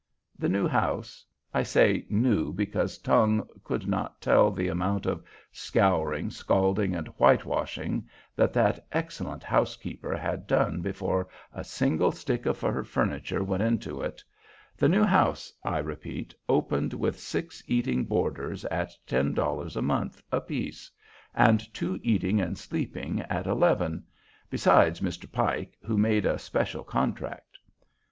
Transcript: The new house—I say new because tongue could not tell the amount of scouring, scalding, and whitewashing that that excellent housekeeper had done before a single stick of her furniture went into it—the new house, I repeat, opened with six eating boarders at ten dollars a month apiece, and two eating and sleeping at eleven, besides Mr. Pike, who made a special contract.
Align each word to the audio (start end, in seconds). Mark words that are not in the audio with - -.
The 0.35 0.49
new 0.49 0.67
house—I 0.67 1.61
say 1.61 2.07
new 2.09 2.51
because 2.53 2.97
tongue 2.97 3.47
could 3.63 3.87
not 3.87 4.19
tell 4.19 4.49
the 4.49 4.67
amount 4.67 5.05
of 5.05 5.23
scouring, 5.51 6.31
scalding, 6.31 6.95
and 6.95 7.05
whitewashing 7.19 8.09
that 8.35 8.51
that 8.53 8.87
excellent 8.91 9.43
housekeeper 9.43 10.17
had 10.17 10.47
done 10.47 10.81
before 10.81 11.27
a 11.53 11.63
single 11.63 12.11
stick 12.11 12.47
of 12.47 12.61
her 12.61 12.83
furniture 12.83 13.43
went 13.43 13.61
into 13.61 14.01
it—the 14.01 14.89
new 14.89 15.03
house, 15.03 15.53
I 15.63 15.77
repeat, 15.77 16.33
opened 16.49 16.95
with 16.95 17.19
six 17.19 17.61
eating 17.67 18.05
boarders 18.05 18.65
at 18.71 18.93
ten 19.05 19.35
dollars 19.35 19.75
a 19.77 19.83
month 19.83 20.23
apiece, 20.31 20.89
and 21.35 21.59
two 21.75 21.99
eating 22.01 22.41
and 22.41 22.57
sleeping 22.57 23.21
at 23.29 23.45
eleven, 23.45 24.05
besides 24.49 24.99
Mr. 24.99 25.31
Pike, 25.31 25.77
who 25.85 25.95
made 25.95 26.25
a 26.25 26.39
special 26.39 26.83
contract. 26.83 27.59